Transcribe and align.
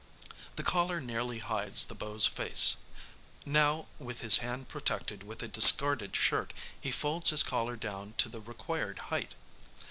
The 0.55 0.63
collar 0.63 0.99
nearly 0.99 1.37
hides 1.37 1.85
the 1.85 1.93
Beau's 1.93 2.25
face. 2.25 2.77
Now, 3.45 3.85
with 3.99 4.21
his 4.21 4.37
hand 4.37 4.67
protected 4.67 5.21
with 5.21 5.43
a 5.43 5.47
discarded 5.47 6.15
shirt, 6.15 6.53
he 6.81 6.89
folds 6.89 7.29
his 7.29 7.43
collar 7.43 7.75
down 7.75 8.15
to 8.17 8.27
the 8.27 8.41
required 8.41 8.97
height. 9.13 9.35